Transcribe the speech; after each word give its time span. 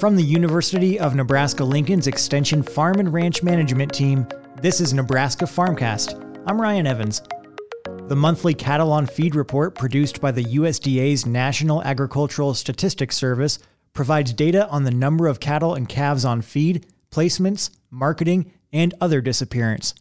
From 0.00 0.16
the 0.16 0.22
University 0.22 0.98
of 0.98 1.14
Nebraska 1.14 1.62
Lincoln's 1.62 2.06
Extension 2.06 2.62
Farm 2.62 3.00
and 3.00 3.12
Ranch 3.12 3.42
Management 3.42 3.92
Team, 3.92 4.26
this 4.62 4.80
is 4.80 4.94
Nebraska 4.94 5.44
Farmcast. 5.44 6.42
I'm 6.46 6.58
Ryan 6.58 6.86
Evans. 6.86 7.20
The 8.08 8.16
monthly 8.16 8.54
Cattle 8.54 8.94
on 8.94 9.06
Feed 9.06 9.34
report 9.34 9.74
produced 9.74 10.18
by 10.18 10.30
the 10.30 10.44
USDA's 10.44 11.26
National 11.26 11.82
Agricultural 11.82 12.54
Statistics 12.54 13.14
Service 13.14 13.58
provides 13.92 14.32
data 14.32 14.66
on 14.70 14.84
the 14.84 14.90
number 14.90 15.26
of 15.26 15.38
cattle 15.38 15.74
and 15.74 15.86
calves 15.86 16.24
on 16.24 16.40
feed, 16.40 16.86
placements, 17.10 17.68
marketing, 17.90 18.50
and 18.72 18.94
other 19.02 19.20
disappearance. 19.20 19.92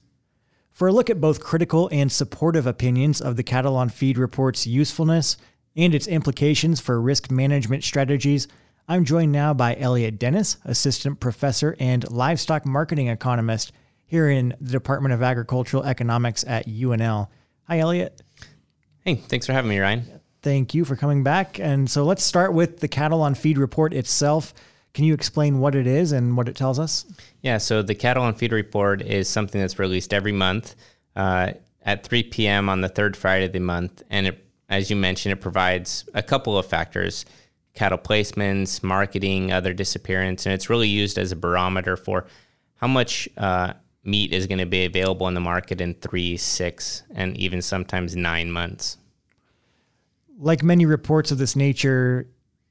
For 0.71 0.87
a 0.87 0.93
look 0.93 1.09
at 1.09 1.19
both 1.19 1.43
critical 1.43 1.89
and 1.91 2.09
supportive 2.09 2.65
opinions 2.65 3.19
of 3.19 3.35
the 3.35 3.43
Cattle 3.43 3.75
on 3.75 3.89
Feed 3.89 4.17
report's 4.17 4.65
usefulness 4.65 5.35
and 5.75 5.93
its 5.93 6.07
implications 6.07 6.79
for 6.79 7.01
risk 7.01 7.29
management 7.29 7.83
strategies, 7.83 8.47
I'm 8.91 9.05
joined 9.05 9.31
now 9.31 9.53
by 9.53 9.75
Elliot 9.75 10.17
Dennis, 10.17 10.57
Assistant 10.65 11.19
Professor 11.19 11.75
and 11.79 12.09
Livestock 12.09 12.65
Marketing 12.65 13.07
Economist 13.07 13.71
here 14.07 14.27
in 14.31 14.55
the 14.59 14.71
Department 14.71 15.13
of 15.13 15.21
Agricultural 15.21 15.83
Economics 15.83 16.43
at 16.47 16.65
UNL. 16.65 17.27
Hi, 17.67 17.77
Elliot. 17.77 18.19
Hey, 19.05 19.13
thanks 19.13 19.45
for 19.45 19.53
having 19.53 19.69
me, 19.69 19.77
Ryan. 19.77 20.19
Thank 20.41 20.73
you 20.73 20.85
for 20.85 20.95
coming 20.95 21.21
back. 21.21 21.59
And 21.59 21.87
so 21.87 22.03
let's 22.03 22.23
start 22.23 22.51
with 22.51 22.79
the 22.79 22.87
Cattle 22.87 23.21
on 23.21 23.35
Feed 23.35 23.59
report 23.59 23.93
itself. 23.93 24.55
Can 24.95 25.05
you 25.05 25.13
explain 25.13 25.59
what 25.59 25.75
it 25.75 25.85
is 25.85 26.11
and 26.11 26.35
what 26.35 26.49
it 26.49 26.55
tells 26.55 26.79
us? 26.79 27.05
Yeah, 27.43 27.59
so 27.59 27.83
the 27.83 27.93
Cattle 27.93 28.23
on 28.23 28.33
Feed 28.33 28.51
report 28.51 29.03
is 29.03 29.29
something 29.29 29.61
that's 29.61 29.77
released 29.77 30.15
every 30.15 30.31
month 30.31 30.75
uh, 31.15 31.51
at 31.83 32.07
3 32.07 32.23
p.m. 32.23 32.67
on 32.69 32.81
the 32.81 32.89
third 32.89 33.15
Friday 33.15 33.45
of 33.45 33.53
the 33.53 33.59
month. 33.59 34.01
And 34.09 34.25
it, 34.25 34.43
as 34.67 34.89
you 34.89 34.95
mentioned, 34.95 35.33
it 35.33 35.41
provides 35.41 36.09
a 36.15 36.23
couple 36.23 36.57
of 36.57 36.65
factors 36.65 37.23
cattle 37.73 37.97
placements, 37.97 38.83
marketing, 38.83 39.51
other 39.51 39.73
disappearance. 39.73 40.45
And 40.45 40.53
it's 40.53 40.69
really 40.69 40.87
used 40.87 41.17
as 41.17 41.31
a 41.31 41.35
barometer 41.35 41.95
for 41.95 42.25
how 42.75 42.87
much 42.87 43.29
uh, 43.37 43.73
meat 44.03 44.33
is 44.33 44.47
going 44.47 44.59
to 44.59 44.65
be 44.65 44.85
available 44.85 45.27
in 45.27 45.33
the 45.33 45.39
market 45.39 45.81
in 45.81 45.93
three, 45.95 46.37
six, 46.37 47.03
and 47.13 47.37
even 47.37 47.61
sometimes 47.61 48.15
nine 48.15 48.51
months. 48.51 48.97
Like 50.37 50.63
many 50.63 50.85
reports 50.85 51.31
of 51.31 51.37
this 51.37 51.55
nature, 51.55 52.27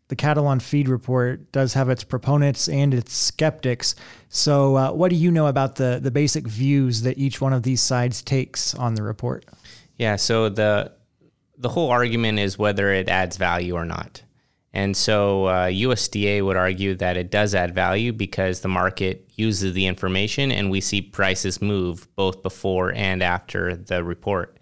the 0.09 0.17
Cattle 0.17 0.47
on 0.47 0.59
Feed 0.59 0.89
report 0.89 1.53
does 1.53 1.75
have 1.75 1.91
its 1.91 2.03
proponents 2.03 2.69
and 2.69 2.95
its 2.95 3.13
skeptics. 3.13 3.95
So, 4.31 4.77
uh, 4.77 4.93
what 4.93 5.11
do 5.11 5.17
you 5.17 5.31
know 5.31 5.49
about 5.49 5.77
the 5.77 6.01
the 6.03 6.11
basic 6.11 6.47
views 6.47 7.03
that 7.03 7.19
each 7.19 7.43
one 7.43 7.53
of 7.53 7.63
these 7.63 7.83
sides 7.83 8.23
takes 8.23 8.75
on 8.75 8.95
the 8.95 9.03
report? 9.03 9.45
Yeah, 9.99 10.17
so 10.17 10.49
the 10.49 10.93
the 11.59 11.69
whole 11.69 11.91
argument 11.91 12.39
is 12.39 12.59
whether 12.59 12.91
it 12.91 13.09
adds 13.09 13.37
value 13.37 13.75
or 13.75 13.85
not. 13.85 14.23
And 14.73 14.97
so 14.97 15.47
uh, 15.47 15.67
USDA 15.69 16.45
would 16.45 16.57
argue 16.57 16.95
that 16.97 17.17
it 17.17 17.31
does 17.31 17.55
add 17.55 17.75
value 17.75 18.13
because 18.13 18.61
the 18.61 18.69
market 18.69 19.31
uses 19.35 19.73
the 19.73 19.87
information 19.87 20.53
and 20.53 20.71
we 20.71 20.81
see 20.81 21.01
prices 21.01 21.63
move 21.63 22.07
both 22.17 22.43
before 22.43 22.93
and 22.93 23.23
after 23.23 23.77
the 23.77 24.05
report. 24.05 24.59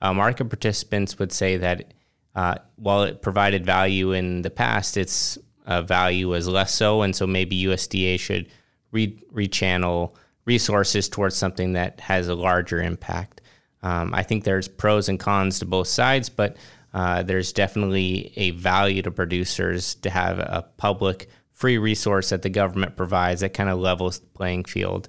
Uh, 0.00 0.14
market 0.14 0.44
participants 0.44 1.18
would 1.18 1.32
say 1.32 1.56
that 1.56 1.92
uh, 2.36 2.54
while 2.76 3.02
it 3.02 3.20
provided 3.20 3.66
value 3.66 4.12
in 4.12 4.42
the 4.42 4.50
past, 4.50 4.96
its 4.96 5.38
uh, 5.66 5.82
value 5.82 6.32
is 6.34 6.46
less 6.46 6.72
so, 6.72 7.02
and 7.02 7.14
so 7.14 7.26
maybe 7.26 7.64
USDA 7.64 8.18
should 8.20 8.48
re- 8.92 9.20
rechannel 9.32 10.14
resources 10.44 11.08
towards 11.08 11.36
something 11.36 11.72
that 11.72 12.00
has 12.00 12.28
a 12.28 12.34
larger 12.34 12.80
impact. 12.80 13.40
Um, 13.82 14.14
I 14.14 14.22
think 14.22 14.44
there's 14.44 14.68
pros 14.68 15.08
and 15.08 15.18
cons 15.18 15.58
to 15.58 15.66
both 15.66 15.88
sides, 15.88 16.28
but 16.28 16.56
uh, 16.94 17.22
there's 17.22 17.52
definitely 17.52 18.32
a 18.36 18.50
value 18.52 19.02
to 19.02 19.10
producers 19.10 19.94
to 19.96 20.10
have 20.10 20.38
a 20.38 20.66
public 20.76 21.28
free 21.52 21.78
resource 21.78 22.30
that 22.30 22.42
the 22.42 22.48
government 22.48 22.96
provides 22.96 23.40
that 23.40 23.52
kind 23.54 23.68
of 23.68 23.78
levels 23.78 24.20
the 24.20 24.26
playing 24.28 24.64
field. 24.64 25.08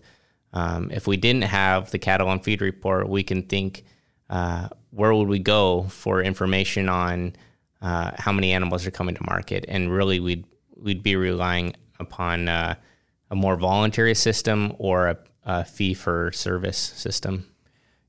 Um, 0.52 0.90
if 0.92 1.06
we 1.06 1.16
didn't 1.16 1.44
have 1.44 1.92
the 1.92 2.00
cattle 2.00 2.28
on 2.28 2.40
feed 2.40 2.62
report, 2.62 3.08
we 3.08 3.24
can 3.24 3.44
think 3.44 3.84
uh, 4.30 4.70
where 4.90 5.14
would 5.14 5.28
we 5.28 5.40
go 5.40 5.84
for 5.84 6.22
information 6.22 6.90
on 6.90 7.36
uh, 7.82 8.12
how 8.18 8.32
many 8.32 8.52
animals 8.52 8.86
are 8.86 8.92
coming 8.92 9.16
to 9.16 9.24
market, 9.24 9.66
and 9.68 9.92
really 9.92 10.20
we'd 10.20 10.46
we'd 10.76 11.04
be 11.04 11.16
relying 11.16 11.76
upon 12.00 12.48
uh, 12.48 12.76
a 13.30 13.36
more 13.36 13.56
voluntary 13.56 14.16
system 14.16 14.74
or 14.80 15.08
a, 15.08 15.18
a 15.44 15.66
fee 15.66 15.94
for 15.94 16.32
service 16.32 16.78
system. 16.78 17.46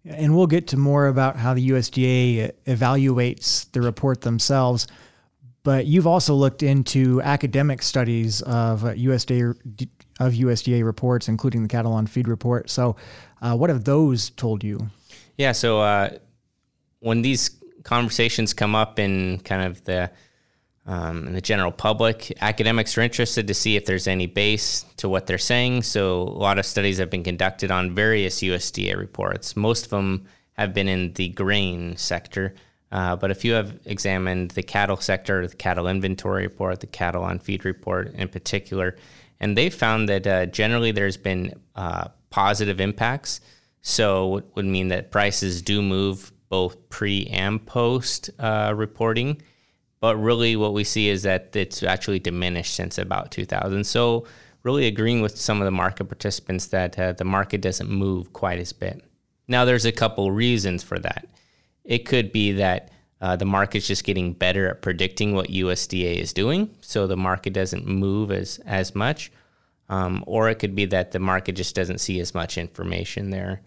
And 0.05 0.37
we'll 0.37 0.47
get 0.47 0.69
to 0.69 0.77
more 0.77 1.09
about 1.09 1.37
how 1.37 1.55
the 1.55 1.71
USDA 1.71 2.53
evaluates 2.67 3.71
the 3.73 3.83
report 3.83 4.23
themselves. 4.23 4.87
But 5.63 5.87
you've 5.87 6.07
also 6.07 6.35
looked 6.35 6.63
into 6.63 7.21
academic 7.21 7.83
studies 7.83 8.41
of 8.43 8.83
USDA 8.83 9.89
of 10.19 10.35
USDA 10.35 10.85
reports, 10.85 11.29
including 11.29 11.63
the 11.63 11.69
cattle 11.69 11.93
on 11.93 12.07
feed 12.07 12.29
report. 12.29 12.71
So, 12.71 12.97
uh, 13.43 13.57
what 13.57 13.71
have 13.71 13.85
those 13.85 14.31
told 14.31 14.63
you? 14.63 14.91
Yeah. 15.37 15.53
So 15.53 15.81
uh, 15.81 16.11
when 17.01 17.23
these 17.23 17.51
conversations 17.83 18.53
come 18.53 18.75
up 18.75 18.99
in 18.99 19.41
kind 19.41 19.63
of 19.63 19.83
the 19.85 20.11
um, 20.91 21.29
in 21.29 21.35
the 21.35 21.41
general 21.41 21.71
public, 21.71 22.37
academics 22.41 22.99
are 22.99 23.03
interested 23.03 23.47
to 23.47 23.55
see 23.55 23.77
if 23.77 23.87
there's 23.87 24.09
any 24.09 24.27
base 24.27 24.85
to 24.97 25.09
what 25.09 25.29
they're 25.29 25.39
saying. 25.39 25.85
So 25.85 26.23
a 26.23 26.25
lot 26.25 26.59
of 26.59 26.67
studies 26.67 26.99
have 26.99 27.09
been 27.09 27.23
conducted 27.23 27.71
on 27.71 27.95
various 27.95 28.41
USDA 28.41 28.97
reports. 28.97 29.57
Most 29.57 29.85
of 29.85 29.91
them 29.91 30.27
have 30.55 30.75
been 30.75 30.89
in 30.89 31.13
the 31.13 31.29
grain 31.29 31.97
sector. 31.97 32.57
Uh, 32.91 33.15
but 33.15 33.31
a 33.31 33.37
few 33.37 33.53
have 33.53 33.79
examined 33.85 34.51
the 34.51 34.65
cattle 34.65 34.97
sector, 34.97 35.47
the 35.47 35.55
cattle 35.55 35.87
inventory 35.87 36.43
report, 36.43 36.81
the 36.81 36.89
cattle 36.89 37.23
on 37.23 37.39
feed 37.39 37.65
report 37.65 38.13
in 38.15 38.27
particular, 38.27 38.97
and 39.39 39.57
they 39.57 39.71
found 39.71 40.09
that 40.09 40.27
uh, 40.27 40.47
generally 40.47 40.91
there's 40.91 41.17
been 41.17 41.55
uh, 41.77 42.09
positive 42.31 42.81
impacts. 42.81 43.41
So 43.81 44.39
it 44.39 44.45
would 44.57 44.65
mean 44.65 44.89
that 44.89 45.13
prices 45.13 45.63
do 45.63 45.83
move 45.83 46.33
both 46.49 46.89
pre 46.89 47.29
and 47.29 47.65
post 47.65 48.31
uh, 48.41 48.75
reporting. 48.77 49.41
But 50.01 50.17
really, 50.17 50.57
what 50.57 50.73
we 50.73 50.85
see 50.85 51.09
is 51.09 51.23
that 51.25 51.55
it's 51.55 51.83
actually 51.83 52.19
diminished 52.19 52.75
since 52.75 52.97
about 52.99 53.31
2000. 53.31 53.85
So, 53.85 54.27
really 54.63 54.87
agreeing 54.87 55.21
with 55.21 55.39
some 55.39 55.61
of 55.61 55.65
the 55.65 55.71
market 55.71 56.05
participants 56.05 56.67
that 56.67 56.99
uh, 56.99 57.13
the 57.13 57.25
market 57.25 57.61
doesn't 57.61 57.89
move 57.89 58.33
quite 58.33 58.59
as 58.59 58.73
bit. 58.73 59.03
Now, 59.49 59.65
there's 59.65 59.85
a 59.85 59.93
couple 59.93 60.31
reasons 60.31 60.83
for 60.83 60.99
that. 60.99 61.27
It 61.85 62.07
could 62.07 62.33
be 62.33 62.53
that 62.53 62.91
uh, 63.21 63.37
the 63.37 63.45
market's 63.45 63.87
just 63.87 64.05
getting 64.05 64.33
better 64.33 64.71
at 64.71 64.83
predicting 64.83 65.35
what 65.35 65.49
USDA 65.49 66.17
is 66.17 66.33
doing, 66.33 66.75
so 66.81 67.07
the 67.07 67.17
market 67.17 67.53
doesn't 67.53 67.87
move 67.87 68.31
as 68.31 68.59
as 68.65 68.95
much. 68.95 69.31
Um, 69.91 70.23
or 70.27 70.49
it 70.49 70.61
could 70.61 70.77
be 70.77 70.87
that 70.87 71.11
the 71.11 71.19
market 71.19 71.53
just 71.53 71.75
doesn't 71.75 71.99
see 71.99 72.21
as 72.21 72.33
much 72.33 72.57
information 72.57 73.31
there. 73.31 73.63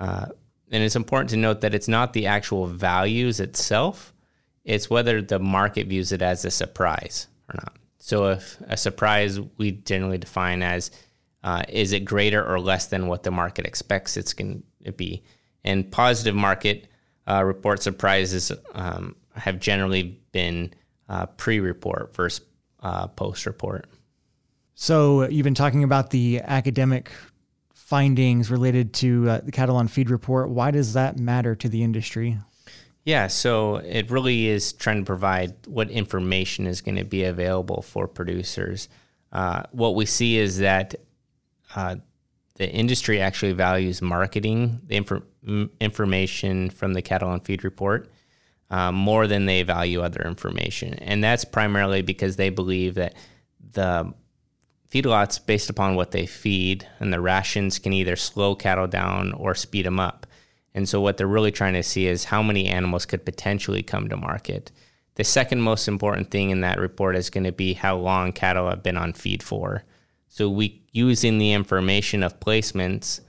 Uh, 0.00 0.26
and 0.70 0.82
it's 0.82 0.96
important 0.96 1.30
to 1.30 1.36
note 1.36 1.60
that 1.60 1.74
it's 1.74 1.86
not 1.86 2.14
the 2.14 2.26
actual 2.26 2.66
values 2.66 3.40
itself, 3.40 4.14
it's 4.66 4.90
whether 4.90 5.22
the 5.22 5.38
market 5.38 5.86
views 5.86 6.12
it 6.12 6.20
as 6.20 6.44
a 6.44 6.50
surprise 6.50 7.28
or 7.48 7.54
not. 7.62 7.76
So, 7.98 8.30
if 8.30 8.60
a 8.66 8.76
surprise 8.76 9.40
we 9.56 9.72
generally 9.72 10.18
define 10.18 10.62
as 10.62 10.90
uh, 11.42 11.62
is 11.68 11.92
it 11.92 12.00
greater 12.00 12.44
or 12.44 12.60
less 12.60 12.86
than 12.86 13.06
what 13.06 13.22
the 13.22 13.30
market 13.30 13.64
expects 13.64 14.16
it's 14.16 14.32
going 14.32 14.64
to 14.84 14.92
be? 14.92 15.22
And 15.64 15.90
positive 15.90 16.34
market 16.34 16.88
uh, 17.28 17.42
report 17.44 17.82
surprises 17.82 18.52
um, 18.74 19.16
have 19.34 19.60
generally 19.60 20.20
been 20.32 20.74
uh, 21.08 21.26
pre 21.26 21.60
report 21.60 22.14
versus 22.14 22.44
uh, 22.80 23.06
post 23.06 23.46
report. 23.46 23.86
So, 24.74 25.28
you've 25.28 25.44
been 25.44 25.54
talking 25.54 25.84
about 25.84 26.10
the 26.10 26.40
academic 26.42 27.12
findings 27.72 28.50
related 28.50 28.92
to 28.94 29.30
uh, 29.30 29.40
the 29.44 29.52
Cattle 29.52 29.76
on 29.76 29.86
feed 29.86 30.10
report. 30.10 30.50
Why 30.50 30.72
does 30.72 30.94
that 30.94 31.18
matter 31.18 31.54
to 31.54 31.68
the 31.68 31.84
industry? 31.84 32.36
Yeah, 33.06 33.28
so 33.28 33.76
it 33.76 34.10
really 34.10 34.48
is 34.48 34.72
trying 34.72 34.98
to 34.98 35.04
provide 35.04 35.54
what 35.68 35.90
information 35.90 36.66
is 36.66 36.80
going 36.80 36.96
to 36.96 37.04
be 37.04 37.22
available 37.22 37.82
for 37.82 38.08
producers. 38.08 38.88
Uh, 39.30 39.62
what 39.70 39.94
we 39.94 40.06
see 40.06 40.38
is 40.38 40.58
that 40.58 40.96
uh, 41.76 41.96
the 42.56 42.68
industry 42.68 43.20
actually 43.20 43.52
values 43.52 44.02
marketing 44.02 44.80
the 44.86 44.96
inf- 44.96 45.72
information 45.80 46.68
from 46.68 46.94
the 46.94 47.02
cattle 47.02 47.32
and 47.32 47.44
feed 47.44 47.62
report 47.62 48.10
uh, 48.70 48.90
more 48.90 49.28
than 49.28 49.46
they 49.46 49.62
value 49.62 50.02
other 50.02 50.22
information, 50.22 50.94
and 50.94 51.22
that's 51.22 51.44
primarily 51.44 52.02
because 52.02 52.34
they 52.34 52.50
believe 52.50 52.94
that 52.94 53.14
the 53.70 54.12
feedlots, 54.90 55.44
based 55.44 55.70
upon 55.70 55.94
what 55.94 56.10
they 56.10 56.26
feed, 56.26 56.88
and 56.98 57.12
the 57.12 57.20
rations 57.20 57.78
can 57.78 57.92
either 57.92 58.16
slow 58.16 58.56
cattle 58.56 58.88
down 58.88 59.32
or 59.34 59.54
speed 59.54 59.86
them 59.86 60.00
up. 60.00 60.26
And 60.76 60.86
so, 60.86 61.00
what 61.00 61.16
they're 61.16 61.26
really 61.26 61.50
trying 61.50 61.72
to 61.72 61.82
see 61.82 62.06
is 62.06 62.24
how 62.24 62.42
many 62.42 62.66
animals 62.66 63.06
could 63.06 63.24
potentially 63.24 63.82
come 63.82 64.10
to 64.10 64.16
market. 64.16 64.70
The 65.14 65.24
second 65.24 65.62
most 65.62 65.88
important 65.88 66.30
thing 66.30 66.50
in 66.50 66.60
that 66.60 66.78
report 66.78 67.16
is 67.16 67.30
going 67.30 67.44
to 67.44 67.52
be 67.52 67.72
how 67.72 67.96
long 67.96 68.32
cattle 68.32 68.68
have 68.68 68.82
been 68.82 68.98
on 68.98 69.14
feed 69.14 69.42
for. 69.42 69.84
So, 70.28 70.50
we 70.50 70.82
using 70.92 71.38
the 71.38 71.54
information 71.54 72.22
of 72.22 72.38
placements, 72.40 73.22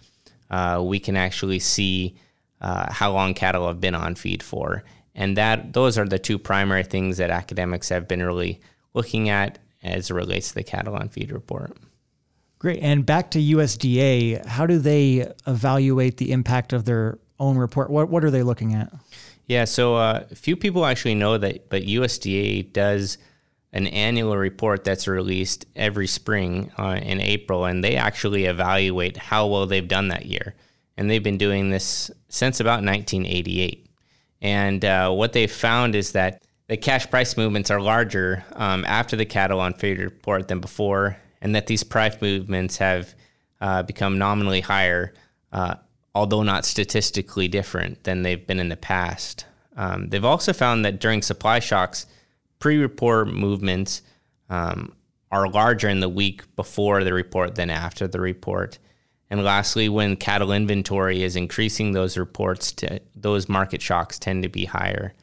uh, 0.51 0.83
we 0.83 0.99
can 0.99 1.15
actually 1.15 1.59
see 1.59 2.17
uh, 2.59 2.91
how 2.91 3.13
long 3.13 3.33
cattle 3.33 3.65
have 3.67 3.79
been 3.79 3.95
on 3.95 4.15
feed 4.15 4.43
for, 4.43 4.83
and 5.15 5.37
that 5.37 5.71
those 5.71 5.97
are 5.97 6.05
the 6.05 6.19
two 6.19 6.37
primary 6.37 6.83
things 6.83 7.15
that 7.15 7.29
academics 7.29 7.87
have 7.87 8.09
been 8.09 8.21
really 8.21 8.59
looking 8.93 9.29
at 9.29 9.57
as 9.81 10.11
it 10.11 10.13
relates 10.13 10.49
to 10.49 10.55
the 10.55 10.63
cattle 10.63 10.95
on 10.95 11.07
feed 11.07 11.31
report. 11.31 11.77
Great. 12.59 12.79
And 12.81 13.05
back 13.05 13.31
to 13.31 13.39
USDA, 13.39 14.45
how 14.45 14.65
do 14.65 14.79
they 14.79 15.31
evaluate 15.45 16.17
the 16.17 16.31
impact 16.33 16.73
of 16.73 16.83
their 16.83 17.19
own 17.39 17.57
report? 17.57 17.89
What 17.89 18.09
what 18.09 18.23
are 18.23 18.31
they 18.31 18.43
looking 18.43 18.73
at? 18.73 18.91
Yeah, 19.47 19.63
so 19.63 19.95
uh, 19.95 20.25
few 20.35 20.57
people 20.57 20.85
actually 20.85 21.15
know 21.15 21.37
that, 21.37 21.69
but 21.69 21.83
USDA 21.83 22.73
does 22.73 23.17
an 23.71 23.87
annual 23.87 24.35
report 24.35 24.83
that's 24.83 25.07
released 25.07 25.65
every 25.75 26.07
spring 26.07 26.71
uh, 26.77 26.99
in 27.01 27.21
April, 27.21 27.65
and 27.65 27.83
they 27.83 27.95
actually 27.95 28.45
evaluate 28.45 29.15
how 29.15 29.47
well 29.47 29.65
they've 29.65 29.87
done 29.87 30.09
that 30.09 30.25
year. 30.25 30.55
And 30.97 31.09
they've 31.09 31.23
been 31.23 31.37
doing 31.37 31.69
this 31.69 32.09
since 32.27 32.59
about 32.59 32.83
1988. 32.83 33.87
And 34.41 34.83
uh, 34.83 35.11
what 35.11 35.33
they 35.33 35.47
found 35.47 35.95
is 35.95 36.13
that 36.13 36.43
the 36.67 36.75
cash 36.77 37.09
price 37.09 37.37
movements 37.37 37.71
are 37.71 37.79
larger 37.79 38.43
um, 38.53 38.83
after 38.85 39.15
the 39.15 39.25
cattle 39.25 39.59
on 39.59 39.73
feed 39.73 39.99
report 39.99 40.47
than 40.47 40.59
before, 40.59 41.17
and 41.41 41.55
that 41.55 41.67
these 41.67 41.83
price 41.83 42.19
movements 42.21 42.77
have 42.77 43.15
uh, 43.61 43.83
become 43.83 44.17
nominally 44.17 44.61
higher 44.61 45.13
uh, 45.51 45.75
although 46.17 46.41
not 46.41 46.65
statistically 46.65 47.47
different 47.47 48.03
than 48.03 48.23
they've 48.23 48.47
been 48.47 48.59
in 48.59 48.69
the 48.69 48.75
past. 48.75 49.45
Um, 49.75 50.09
they've 50.09 50.25
also 50.25 50.51
found 50.51 50.83
that 50.83 50.99
during 50.99 51.21
supply 51.21 51.59
shocks, 51.59 52.07
pre 52.57 52.79
report 52.79 53.27
movements 53.27 54.01
um, 54.49 54.95
are 55.31 55.47
larger 55.47 55.87
in 55.87 55.99
the 55.99 56.09
week 56.09 56.43
before 56.55 57.03
the 57.03 57.13
report 57.13 57.53
than 57.53 57.69
after 57.69 58.07
the 58.07 58.19
report. 58.19 58.79
And 59.29 59.43
lastly, 59.43 59.89
when 59.89 60.15
cattle 60.15 60.51
inventory 60.51 61.21
is 61.21 61.35
increasing, 61.35 61.91
those 61.91 62.17
reports 62.17 62.71
to 62.73 62.99
those 63.15 63.47
market 63.47 63.83
shocks 63.83 64.17
tend 64.17 64.41
to 64.41 64.49
be 64.49 64.65
higher. 64.65 65.13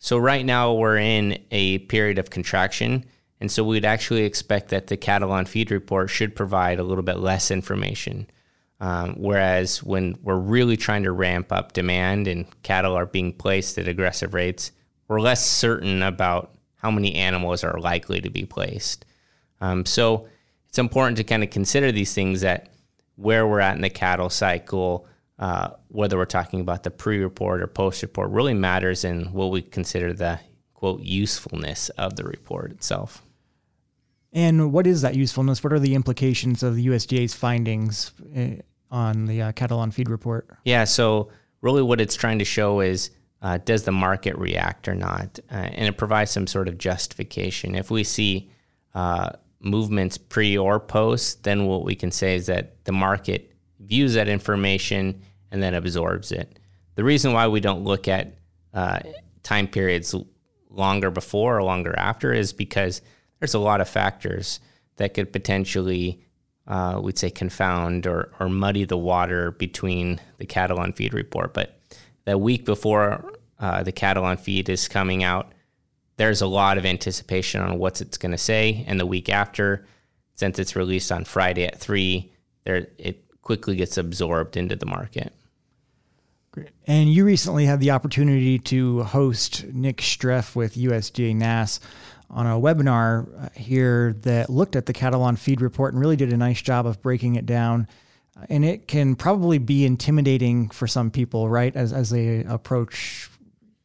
So 0.00 0.18
right 0.18 0.44
now 0.44 0.74
we're 0.74 0.98
in 0.98 1.38
a 1.52 1.78
period 1.78 2.18
of 2.18 2.30
contraction, 2.30 3.04
and 3.40 3.48
so 3.48 3.62
we'd 3.62 3.84
actually 3.84 4.24
expect 4.24 4.70
that 4.70 4.88
the 4.88 4.96
cattle 4.96 5.30
on 5.30 5.44
feed 5.44 5.70
report 5.70 6.10
should 6.10 6.34
provide 6.34 6.80
a 6.80 6.82
little 6.82 7.04
bit 7.04 7.18
less 7.18 7.52
information. 7.52 8.26
Um, 8.82 9.14
whereas 9.14 9.80
when 9.80 10.18
we're 10.24 10.34
really 10.34 10.76
trying 10.76 11.04
to 11.04 11.12
ramp 11.12 11.52
up 11.52 11.72
demand 11.72 12.26
and 12.26 12.46
cattle 12.64 12.96
are 12.96 13.06
being 13.06 13.32
placed 13.32 13.78
at 13.78 13.86
aggressive 13.86 14.34
rates, 14.34 14.72
we're 15.06 15.20
less 15.20 15.46
certain 15.46 16.02
about 16.02 16.56
how 16.74 16.90
many 16.90 17.14
animals 17.14 17.62
are 17.62 17.78
likely 17.78 18.20
to 18.20 18.28
be 18.28 18.44
placed. 18.44 19.04
Um, 19.60 19.86
so 19.86 20.26
it's 20.68 20.80
important 20.80 21.16
to 21.18 21.24
kind 21.24 21.44
of 21.44 21.50
consider 21.50 21.92
these 21.92 22.12
things 22.12 22.40
that 22.40 22.70
where 23.14 23.46
we're 23.46 23.60
at 23.60 23.76
in 23.76 23.82
the 23.82 23.88
cattle 23.88 24.28
cycle, 24.28 25.06
uh, 25.38 25.68
whether 25.86 26.16
we're 26.16 26.24
talking 26.24 26.60
about 26.60 26.82
the 26.82 26.90
pre 26.90 27.18
report 27.18 27.62
or 27.62 27.68
post 27.68 28.02
report, 28.02 28.30
really 28.30 28.52
matters 28.52 29.04
in 29.04 29.32
what 29.32 29.52
we 29.52 29.62
consider 29.62 30.12
the 30.12 30.40
quote 30.74 31.02
usefulness 31.02 31.88
of 31.90 32.16
the 32.16 32.24
report 32.24 32.72
itself. 32.72 33.22
And 34.32 34.72
what 34.72 34.88
is 34.88 35.02
that 35.02 35.14
usefulness? 35.14 35.62
What 35.62 35.72
are 35.72 35.78
the 35.78 35.94
implications 35.94 36.64
of 36.64 36.74
the 36.74 36.86
USDA's 36.88 37.34
findings 37.34 38.12
eh, 38.34 38.56
on 38.92 39.26
the 39.26 39.42
uh, 39.42 39.52
cattle 39.52 39.80
on 39.80 39.90
feed 39.90 40.08
report. 40.08 40.46
Yeah, 40.64 40.84
so 40.84 41.30
really 41.62 41.82
what 41.82 42.00
it's 42.00 42.14
trying 42.14 42.38
to 42.38 42.44
show 42.44 42.80
is 42.80 43.10
uh, 43.40 43.58
does 43.64 43.82
the 43.82 43.92
market 43.92 44.36
react 44.38 44.86
or 44.86 44.94
not? 44.94 45.40
Uh, 45.50 45.54
and 45.54 45.88
it 45.88 45.96
provides 45.96 46.30
some 46.30 46.46
sort 46.46 46.68
of 46.68 46.78
justification. 46.78 47.74
If 47.74 47.90
we 47.90 48.04
see 48.04 48.50
uh, 48.94 49.30
movements 49.60 50.18
pre 50.18 50.56
or 50.56 50.78
post, 50.78 51.42
then 51.42 51.66
what 51.66 51.84
we 51.84 51.96
can 51.96 52.12
say 52.12 52.36
is 52.36 52.46
that 52.46 52.84
the 52.84 52.92
market 52.92 53.52
views 53.80 54.14
that 54.14 54.28
information 54.28 55.22
and 55.50 55.62
then 55.62 55.74
absorbs 55.74 56.30
it. 56.30 56.58
The 56.94 57.04
reason 57.04 57.32
why 57.32 57.48
we 57.48 57.60
don't 57.60 57.82
look 57.82 58.06
at 58.06 58.36
uh, 58.74 59.00
time 59.42 59.66
periods 59.66 60.14
longer 60.70 61.10
before 61.10 61.58
or 61.58 61.62
longer 61.62 61.94
after 61.98 62.32
is 62.32 62.52
because 62.52 63.02
there's 63.38 63.54
a 63.54 63.58
lot 63.58 63.80
of 63.80 63.88
factors 63.88 64.60
that 64.96 65.14
could 65.14 65.32
potentially 65.32 66.22
uh, 66.66 67.00
we'd 67.02 67.18
say 67.18 67.30
confound 67.30 68.06
or, 68.06 68.32
or 68.38 68.48
muddy 68.48 68.84
the 68.84 68.98
water 68.98 69.50
between 69.52 70.20
the 70.38 70.46
cattle 70.46 70.78
on 70.78 70.92
feed 70.92 71.14
report. 71.14 71.52
But 71.54 71.78
the 72.24 72.38
week 72.38 72.64
before 72.64 73.32
uh, 73.58 73.82
the 73.82 73.92
cattle 73.92 74.24
on 74.24 74.36
feed 74.36 74.68
is 74.68 74.88
coming 74.88 75.24
out, 75.24 75.52
there's 76.16 76.42
a 76.42 76.46
lot 76.46 76.78
of 76.78 76.86
anticipation 76.86 77.60
on 77.60 77.78
what 77.78 78.00
it's 78.00 78.18
going 78.18 78.32
to 78.32 78.38
say. 78.38 78.84
And 78.86 79.00
the 79.00 79.06
week 79.06 79.28
after, 79.28 79.86
since 80.34 80.58
it's 80.58 80.76
released 80.76 81.10
on 81.10 81.24
Friday 81.24 81.64
at 81.64 81.78
three, 81.78 82.32
there 82.64 82.88
it 82.98 83.24
quickly 83.42 83.76
gets 83.76 83.98
absorbed 83.98 84.56
into 84.56 84.76
the 84.76 84.86
market. 84.86 85.32
Great. 86.52 86.68
And 86.86 87.12
you 87.12 87.24
recently 87.24 87.64
had 87.64 87.80
the 87.80 87.90
opportunity 87.90 88.58
to 88.58 89.02
host 89.04 89.64
Nick 89.72 89.98
Streff 89.98 90.54
with 90.54 90.74
USDA 90.74 91.34
NASS 91.34 91.80
on 92.32 92.46
a 92.46 92.58
webinar 92.58 93.28
uh, 93.44 93.48
here 93.54 94.14
that 94.22 94.48
looked 94.48 94.74
at 94.74 94.86
the 94.86 94.92
Cattle 94.92 95.22
on 95.22 95.36
feed 95.36 95.60
report 95.60 95.92
and 95.92 96.00
really 96.00 96.16
did 96.16 96.32
a 96.32 96.36
nice 96.36 96.60
job 96.60 96.86
of 96.86 97.02
breaking 97.02 97.36
it 97.36 97.44
down. 97.44 97.86
Uh, 98.36 98.46
and 98.48 98.64
it 98.64 98.88
can 98.88 99.14
probably 99.14 99.58
be 99.58 99.84
intimidating 99.84 100.70
for 100.70 100.86
some 100.86 101.10
people, 101.10 101.48
right, 101.48 101.76
as, 101.76 101.92
as 101.92 102.10
they 102.10 102.42
approach 102.44 103.28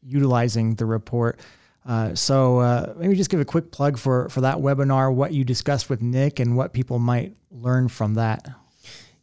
utilizing 0.02 0.76
the 0.76 0.86
report. 0.86 1.40
Uh, 1.86 2.16
so 2.16 2.60
uh, 2.60 2.94
maybe 2.98 3.16
just 3.16 3.30
give 3.30 3.40
a 3.40 3.46
quick 3.46 3.72
plug 3.72 3.98
for, 3.98 4.30
for 4.30 4.42
that 4.42 4.58
webinar, 4.58 5.14
what 5.14 5.34
you 5.34 5.44
discussed 5.44 5.90
with 5.90 6.02
Nick, 6.02 6.40
and 6.40 6.56
what 6.56 6.74
people 6.74 7.00
might 7.00 7.36
learn 7.52 7.90
from 7.90 8.16
that. 8.16 8.48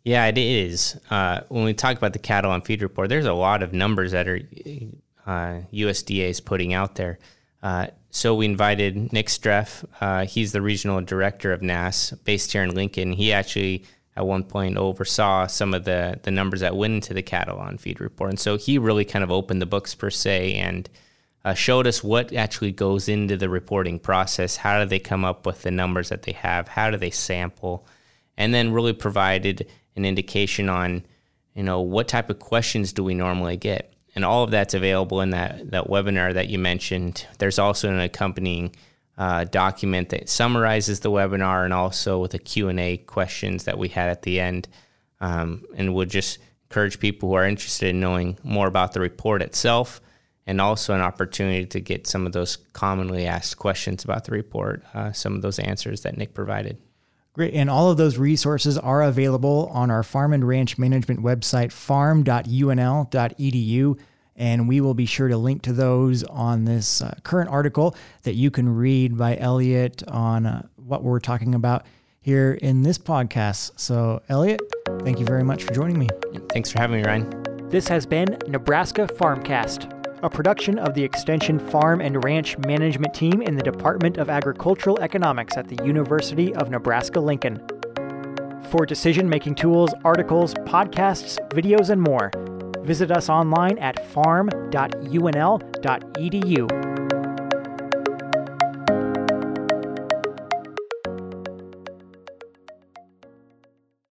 Yeah, 0.03 0.27
it 0.27 0.37
is. 0.37 0.99
Uh, 1.11 1.41
when 1.49 1.65
we 1.65 1.73
talk 1.73 1.97
about 1.97 2.13
the 2.13 2.19
Cattle 2.19 2.51
on 2.51 2.61
feed 2.61 2.83
report, 2.83 3.09
there's 3.09 3.25
a 3.25 3.33
lot 3.33 3.63
of 3.63 3.73
numbers 3.73 4.13
that 4.13 4.29
are 4.29 4.41
USDA 5.27 6.25
uh, 6.25 6.29
is 6.29 6.41
putting 6.41 6.75
out 6.75 6.97
there. 6.97 7.19
Uh, 7.65 7.87
so 8.11 8.35
we 8.35 8.45
invited 8.45 9.11
Nick 9.13 9.29
Streff. 9.29 9.85
Uh, 9.99 10.27
he's 10.27 10.53
the 10.53 10.61
regional 10.61 11.01
director 11.01 11.51
of 11.51 11.63
NASS, 11.63 12.13
based 12.23 12.53
here 12.53 12.63
in 12.63 12.75
Lincoln. 12.75 13.15
He 13.15 13.33
actually 13.33 13.85
at 14.17 14.27
one 14.27 14.45
point 14.45 14.77
oversaw 14.77 15.47
some 15.47 15.75
of 15.75 15.85
the 15.85 16.21
the 16.23 16.31
numbers 16.31 16.61
that 16.61 16.77
went 16.77 16.95
into 16.95 17.15
the 17.15 17.23
cattle 17.23 17.59
on 17.59 17.79
feed 17.79 18.01
report, 18.01 18.31
and 18.31 18.39
so 18.39 18.59
he 18.59 18.77
really 18.77 19.07
kind 19.07 19.25
of 19.25 19.31
opened 19.33 19.63
the 19.63 19.67
books 19.67 19.95
per 19.95 20.11
se 20.11 20.55
and 20.55 20.91
uh, 21.45 21.55
showed 21.55 21.87
us 21.87 22.05
what 22.05 22.35
actually 22.35 22.71
goes 22.71 23.09
into 23.09 23.37
the 23.37 23.49
reporting 23.49 23.99
process. 23.99 24.57
How 24.57 24.79
do 24.79 24.87
they 24.87 24.99
come 24.99 25.25
up 25.25 25.47
with 25.47 25.63
the 25.63 25.71
numbers 25.71 26.11
that 26.11 26.23
they 26.23 26.33
have? 26.33 26.69
How 26.69 26.91
do 26.91 26.99
they 26.99 27.11
sample? 27.11 27.87
And 28.37 28.53
then 28.53 28.73
really 28.73 28.93
provided 28.93 29.67
an 29.97 30.05
indication 30.05 30.69
on, 30.69 31.05
you 31.55 31.63
know, 31.63 31.81
what 31.81 32.09
type 32.09 32.29
of 32.29 32.39
questions 32.41 32.93
do 32.93 33.03
we 33.03 33.15
normally 33.15 33.57
get? 33.57 33.94
And 34.15 34.25
all 34.25 34.45
of 34.45 34.51
that's 34.51 34.75
available 34.75 35.21
in 35.21 35.31
that 35.31 35.71
that 35.71 35.89
webinar 35.89 36.35
that 36.35 36.49
you 36.49 36.59
mentioned. 36.59 37.27
There's 37.39 37.59
also 37.59 37.89
an 37.91 38.01
accompanying 38.01 38.75
uh, 39.17 39.45
document 39.45 40.09
that 40.11 40.29
summarizes 40.29 41.01
the 41.01 41.11
webinar 41.11 41.65
and 41.65 41.73
also 41.73 42.19
with 42.19 42.35
a 42.35 42.39
Q&A 42.39 42.97
questions 42.99 43.65
that 43.65 43.79
we 43.79 43.89
had 43.89 44.09
at 44.09 44.23
the 44.23 44.41
end. 44.41 44.69
Um, 45.21 45.65
and 45.77 45.95
we'll 45.95 46.07
just 46.07 46.39
encourage 46.69 46.99
people 46.99 47.29
who 47.29 47.37
are 47.37 47.47
interested 47.47 47.91
in 47.91 48.01
knowing 48.01 48.39
more 48.43 48.67
about 48.67 48.93
the 48.93 49.01
report 49.01 49.43
itself 49.43 50.01
and 50.47 50.61
also 50.61 50.95
an 50.95 51.01
opportunity 51.01 51.65
to 51.65 51.81
get 51.81 52.07
some 52.07 52.27
of 52.27 52.33
those 52.33 52.57
commonly 52.57 53.27
asked 53.27 53.57
questions 53.57 54.05
about 54.05 54.25
the 54.25 54.33
report, 54.33 54.83
uh, 54.93 55.13
some 55.13 55.35
of 55.35 55.43
those 55.43 55.59
answers 55.59 56.03
that 56.03 56.19
Nick 56.19 56.35
provided. 56.35 56.77
Great. 57.35 57.55
And 57.55 57.69
all 57.69 57.91
of 57.91 57.97
those 57.97 58.17
resources 58.17 58.79
are 58.79 59.03
available 59.03 59.69
on 59.73 59.91
our 59.91 60.05
farm 60.05 60.33
and 60.33 60.47
ranch 60.47 60.79
management 60.79 61.21
website, 61.21 61.73
farm.unl.edu. 61.73 63.99
And 64.37 64.69
we 64.69 64.81
will 64.81 64.95
be 64.95 65.07
sure 65.07 65.29
to 65.29 65.37
link 65.37 65.63
to 65.63 65.73
those 65.73 66.23
on 66.25 66.65
this 66.65 67.03
uh, 67.03 67.17
current 67.25 67.51
article 67.51 67.97
that 68.23 68.35
you 68.35 68.53
can 68.53 68.69
read 68.69 69.19
by 69.19 69.37
Elliot 69.37 70.05
on 70.09 70.47
uh, 70.47 70.67
what 70.77 71.03
we're 71.03 71.21
talking 71.21 71.55
about 71.55 71.87
here 72.21 72.53
in 72.63 72.83
this 72.83 72.99
podcast. 72.99 73.73
So, 73.77 74.23
Elliot, 74.29 74.61
thank 75.01 75.19
you 75.19 75.27
very 75.27 75.45
much 75.45 75.65
for 75.65 75.73
joining 75.73 75.99
me. 75.99 76.09
Thanks 76.53 76.71
for 76.71 76.81
having 76.81 77.01
me, 77.01 77.07
Ryan. 77.07 77.69
This 77.69 77.89
has 77.89 78.07
been 78.07 78.39
Nebraska 78.47 79.07
Farmcast 79.07 79.94
a 80.25 80.31
production 80.31 80.79
of 80.79 80.95
the 80.95 81.05
Extension 81.05 81.59
Farm 81.59 82.01
and 82.01 82.25
Ranch 82.25 82.57
Management 82.57 83.13
Team 83.13 83.43
in 83.43 83.57
the 83.57 83.63
Department 83.63 84.17
of 84.17 84.31
Agricultural 84.31 84.99
Economics 85.01 85.59
at 85.59 85.69
the 85.69 85.85
University 85.85 86.55
of 86.55 86.71
Nebraska 86.71 87.21
Lincoln. 87.21 87.61
For 88.71 88.87
decision 88.87 89.29
making 89.29 89.57
tools, 89.57 89.93
articles, 90.03 90.55
podcasts, 90.55 91.39
videos, 91.51 91.91
and 91.91 92.01
more, 92.01 92.31
visit 92.83 93.11
us 93.11 93.29
online 93.29 93.77
at 93.79 94.09
farm.unl.edu. 94.09 94.55